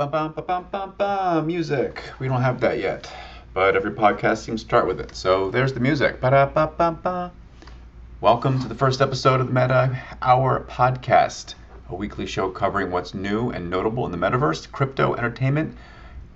[0.00, 2.02] Bum, bum, bum, bum, bum, bum, music.
[2.18, 3.12] We don't have that yet,
[3.52, 5.14] but every podcast seems to start with it.
[5.14, 6.22] So there's the music.
[6.22, 11.52] Welcome to the first episode of the Meta Hour podcast,
[11.90, 15.76] a weekly show covering what's new and notable in the metaverse, crypto, entertainment,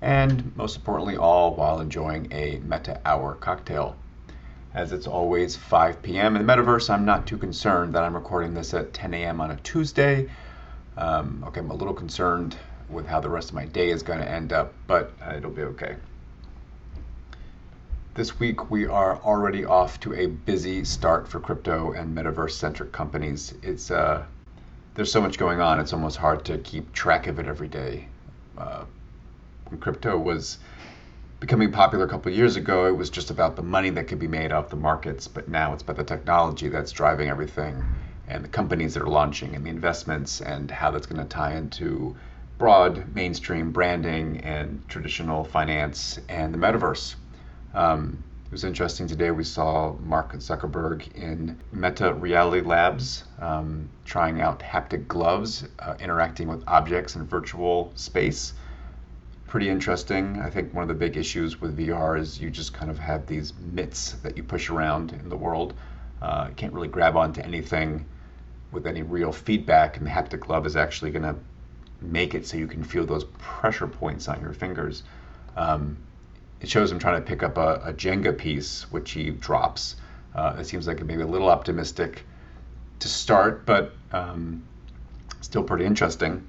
[0.02, 3.96] and most importantly, all while enjoying a Meta Hour cocktail.
[4.74, 6.36] As it's always 5 p.m.
[6.36, 9.40] in the metaverse, I'm not too concerned that I'm recording this at 10 a.m.
[9.40, 10.28] on a Tuesday.
[10.98, 12.58] Um, okay, I'm a little concerned
[12.94, 15.62] with how the rest of my day is going to end up, but it'll be
[15.62, 15.96] okay.
[18.14, 22.92] This week, we are already off to a busy start for crypto and metaverse centric
[22.92, 23.54] companies.
[23.62, 24.24] It's uh,
[24.94, 28.06] there's so much going on, it's almost hard to keep track of it every day.
[28.56, 28.84] Uh,
[29.66, 30.58] when crypto was
[31.40, 34.28] becoming popular a couple years ago, it was just about the money that could be
[34.28, 37.82] made off the markets, but now it's about the technology that's driving everything
[38.28, 41.54] and the companies that are launching and the investments and how that's going to tie
[41.54, 42.16] into
[42.58, 47.16] broad mainstream branding and traditional finance and the metaverse.
[47.74, 49.32] Um, it was interesting today.
[49.32, 56.46] We saw Mark Zuckerberg in Meta Reality Labs um, trying out haptic gloves, uh, interacting
[56.46, 58.52] with objects in virtual space.
[59.48, 60.40] Pretty interesting.
[60.40, 63.26] I think one of the big issues with VR is you just kind of have
[63.26, 65.74] these mitts that you push around in the world.
[66.22, 68.04] Uh, can't really grab onto anything
[68.70, 71.34] with any real feedback, and the haptic glove is actually going to
[72.10, 75.02] make it so you can feel those pressure points on your fingers.
[75.56, 75.96] Um,
[76.60, 79.96] it shows him trying to pick up a, a Jenga piece, which he drops.
[80.34, 82.24] Uh, it seems like maybe a little optimistic
[83.00, 84.62] to start, but um,
[85.40, 86.46] still pretty interesting.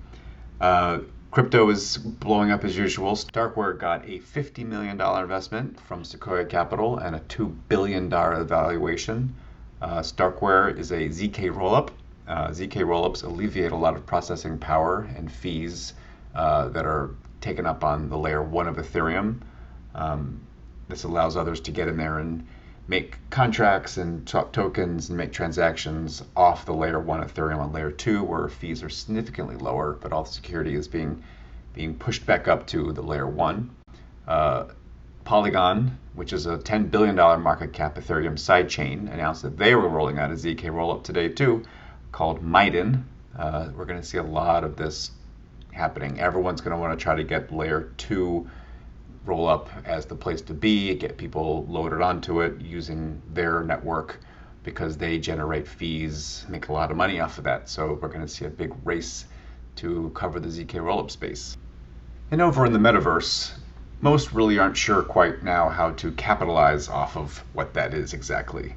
[0.62, 1.00] Uh,
[1.32, 3.14] crypto is blowing up as usual.
[3.14, 9.36] Starkware got a $50 million investment from Sequoia Capital and a $2 billion valuation.
[9.82, 11.90] Uh, Starkware is a ZK rollup
[12.28, 15.94] uh, ZK rollups alleviate a lot of processing power and fees
[16.34, 19.42] uh, that are taken up on the layer one of Ethereum.
[19.94, 20.42] Um,
[20.88, 22.46] this allows others to get in there and
[22.88, 27.92] make contracts and swap tokens and make transactions off the layer one Ethereum on layer
[27.92, 31.24] two, where fees are significantly lower, but all the security is being
[31.74, 33.70] being pushed back up to the layer one.
[34.28, 34.66] Uh,
[35.26, 40.18] Polygon, which is a $10 billion market cap Ethereum sidechain, announced that they were rolling
[40.18, 41.64] out a ZK rollup today too,
[42.16, 43.04] called Miden.
[43.38, 45.12] Uh, we're going to see a lot of this
[45.74, 46.18] happening.
[46.18, 48.50] Everyone's going to want to try to get layer two
[49.26, 54.22] roll up as the place to be, get people loaded onto it using their network
[54.64, 57.68] because they generate fees, make a lot of money off of that.
[57.68, 59.26] So we're going to see a big race
[59.76, 61.58] to cover the ZK rollup space.
[62.32, 63.52] And over in the metaverse,
[64.00, 68.74] most really aren't sure quite now how to capitalize off of what that is exactly.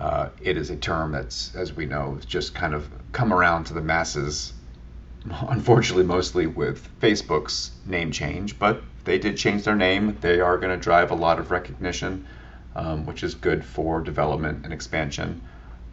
[0.00, 3.74] Uh, it is a term that's, as we know, just kind of come around to
[3.74, 4.54] the masses,
[5.48, 10.16] unfortunately, mostly with Facebook's name change, but they did change their name.
[10.22, 12.26] They are going to drive a lot of recognition,
[12.74, 15.42] um, which is good for development and expansion.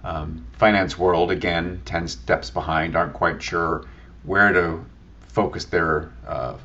[0.06, 3.86] Um, finance world, again, 10 steps behind, aren't quite sure
[4.24, 4.86] where to
[5.20, 6.56] focus their uh,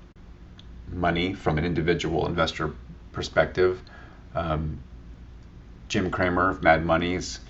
[0.92, 2.72] money from an individual investor
[3.10, 3.82] perspective.
[4.36, 4.78] Um,
[5.92, 7.40] Jim Cramer of Mad Money's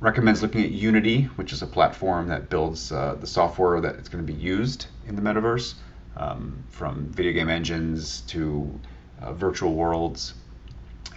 [0.00, 4.08] recommends looking at Unity, which is a platform that builds uh, the software that is
[4.08, 5.74] going to be used in the metaverse,
[6.16, 8.80] um, from video game engines to
[9.20, 10.32] uh, virtual worlds,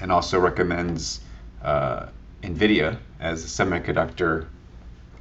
[0.02, 1.22] and also recommends
[1.62, 2.08] uh,
[2.42, 4.48] NVIDIA as a semiconductor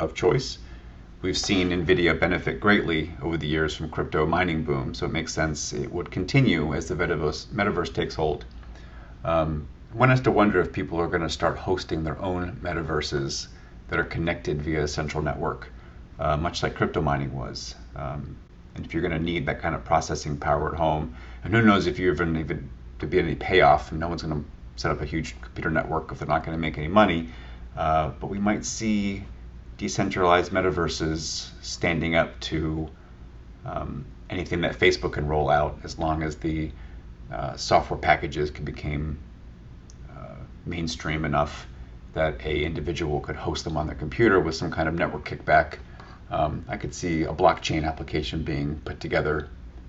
[0.00, 0.58] of choice.
[1.20, 5.32] We've seen NVIDIA benefit greatly over the years from crypto mining boom, so it makes
[5.32, 8.46] sense it would continue as the metaverse, metaverse takes hold.
[9.24, 13.48] Um, one has to wonder if people are going to start hosting their own metaverses
[13.88, 15.68] that are connected via a central network,
[16.18, 17.74] uh, much like crypto mining was.
[17.94, 18.36] Um,
[18.74, 21.14] and if you're going to need that kind of processing power at home,
[21.44, 22.70] and who knows if you're even even
[23.00, 26.18] to be any payoff, no one's going to set up a huge computer network if
[26.18, 27.28] they're not going to make any money.
[27.76, 29.24] Uh, but we might see
[29.76, 32.88] decentralized metaverses standing up to
[33.66, 36.70] um, anything that Facebook can roll out, as long as the
[37.30, 39.18] uh, software packages can become
[40.64, 41.66] mainstream enough
[42.14, 45.78] that a individual could host them on their computer with some kind of network kickback.
[46.30, 49.48] Um, I could see a blockchain application being put together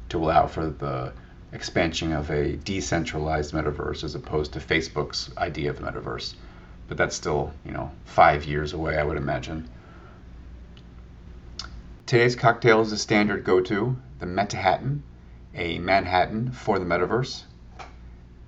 [0.10, 1.14] to allow for the
[1.52, 6.36] expansion of a decentralized metaverse as opposed to Facebook's idea of metaverse.
[6.88, 9.70] But that's still, you know, five years away, I would imagine.
[12.06, 15.04] Today's cocktail is a standard go-to, the Manhattan,
[15.56, 17.44] a Metahattan for the metaverse.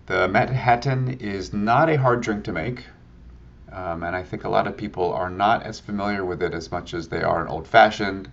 [0.07, 2.86] The Manhattan is not a hard drink to make,
[3.72, 6.69] um, and I think a lot of people are not as familiar with it as
[6.69, 8.30] much as they are an old fashioned,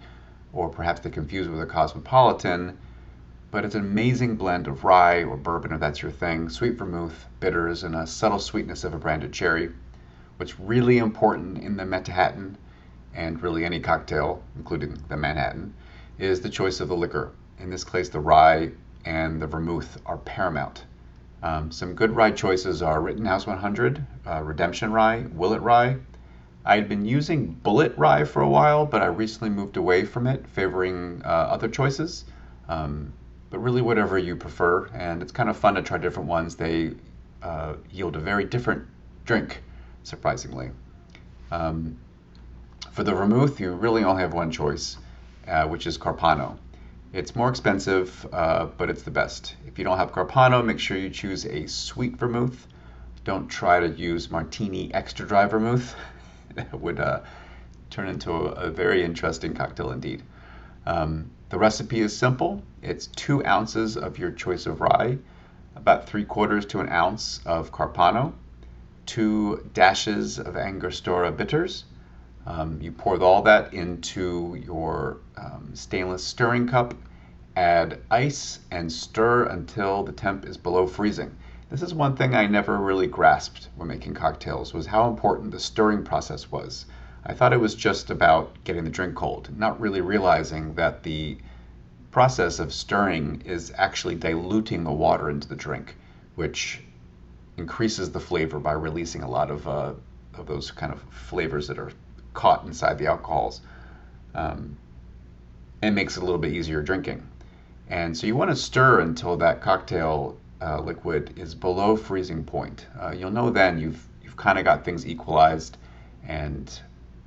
[0.53, 2.77] or perhaps they confuse it with a cosmopolitan.
[3.51, 7.25] but it's an amazing blend of rye or bourbon if that's your thing, sweet vermouth,
[7.41, 9.71] bitters, and a subtle sweetness of a branded cherry.
[10.37, 12.59] What's really important in the Manhattan,
[13.15, 15.73] and really any cocktail, including the Manhattan,
[16.19, 17.33] is the choice of the liquor.
[17.59, 18.73] In this case, the rye
[19.07, 20.85] and the vermouth are paramount.
[21.43, 25.97] Um, some good rye choices are Rittenhouse 100, uh, Redemption Rye, Willet Rye.
[26.65, 30.29] I had been using Bulleit Rye for a while, but I recently moved away from
[30.29, 32.25] it, favoring uh, other choices.
[32.69, 33.13] Um,
[33.51, 36.55] but really, whatever you prefer, and it's kind of fun to try different ones.
[36.55, 36.93] They
[37.43, 38.87] uh, yield a very different
[39.25, 39.63] drink,
[40.05, 40.71] surprisingly.
[41.51, 41.99] Um,
[42.93, 44.97] for the vermouth, you really only have one choice,
[45.49, 46.57] uh, which is Carpano.
[47.13, 49.55] It's more expensive, uh, but it's the best.
[49.67, 52.67] If you don't have Carpano, make sure you choose a sweet vermouth.
[53.25, 55.95] Don't try to use Martini Extra Dry Vermouth.
[56.55, 57.21] that would uh,
[57.91, 60.23] turn into a, a, very interesting cocktail indeed.
[60.87, 62.63] Um, the recipe is simple.
[62.81, 65.19] It's two ounces of your choice of rye,
[65.77, 68.33] about three quarters to an ounce of Carpano,
[69.05, 71.85] two dashes of Angostura bitters,
[72.47, 76.95] um, you pour all that into your um, stainless stirring cup,
[77.55, 81.37] add ice, and stir until the temp is below freezing.
[81.71, 85.61] This is one thing I never really grasped when making cocktails was how important the
[85.61, 86.87] stirring process was.
[87.25, 91.39] I thought it was just about getting the drink cold, not really realizing that the
[92.11, 95.97] process of stirring is actually diluting the water into the drink,
[96.35, 96.83] which
[97.57, 99.93] increases the flavor by releasing a lot of, uh,
[100.35, 101.93] of those kind of flavors that are
[102.35, 103.61] caught inside the alcohols.
[104.35, 104.77] Um,
[105.83, 107.27] and makes it a little bit easier drinking.
[107.89, 112.87] And so you want to stir until that cocktail uh, liquid is below freezing point.
[112.99, 115.77] Uh, you'll know then you've you've kind of got things equalized,
[116.27, 116.81] and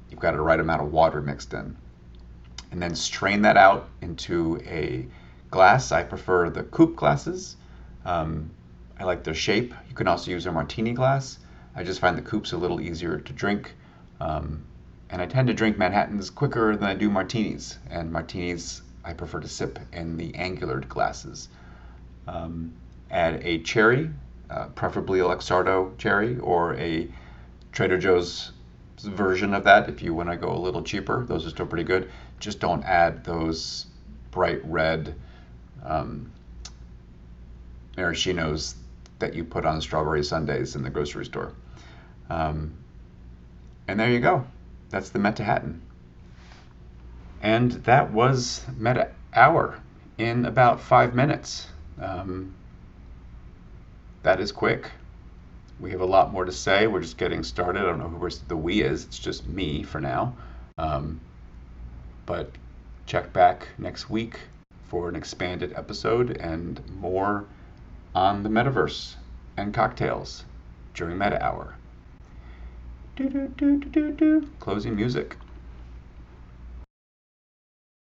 [0.09, 1.75] you've got the right amount of water mixed in.
[2.71, 5.05] And then strain that out into a
[5.51, 5.91] glass.
[5.91, 7.57] I prefer the coupe glasses.
[8.05, 8.49] Um,
[8.97, 9.73] I like their shape.
[9.89, 11.39] You can also use a martini glass.
[11.75, 13.75] I just find the coupes a little easier to drink.
[14.21, 14.63] Um,
[15.09, 17.77] and I tend to drink Manhattans quicker than I do martinis.
[17.89, 21.49] And martinis, I prefer to sip in the angular glasses.
[22.27, 22.73] Um,
[23.11, 24.09] add a cherry,
[24.49, 27.07] uh, preferably a Luxardo cherry, or a
[27.71, 28.51] Trader Joe's
[29.01, 31.23] version of that if you want to go a little cheaper.
[31.25, 32.09] Those are still pretty good.
[32.39, 33.85] Just don't add those
[34.31, 35.15] bright red
[35.83, 36.31] um,
[37.95, 38.75] maraschinos
[39.19, 41.53] that you put on strawberry sundaes in the grocery store.
[42.29, 42.73] Um,
[43.87, 44.45] and there you go.
[44.95, 45.81] That's the Manhattan.
[47.42, 49.77] And that was Meta Hour
[50.18, 51.68] in about five minutes.
[52.01, 52.56] Um,
[54.24, 54.89] that is quick.
[55.81, 56.88] We have a lot more to say.
[56.88, 57.81] We're just getting started.
[57.81, 59.03] I don't know who the we is.
[59.03, 60.38] It's just me for now.
[60.77, 61.19] Um,
[62.25, 62.51] but
[63.06, 64.39] check back next week
[64.88, 67.44] for an expanded episode and more
[68.15, 69.15] on the metaverse
[69.57, 70.45] and cocktails
[70.94, 71.75] during Meta Hour.
[73.15, 74.47] Do, do, do, do, do, do.
[74.59, 75.38] Closing music.